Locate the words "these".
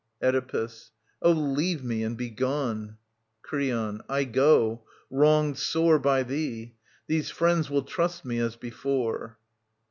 7.05-7.29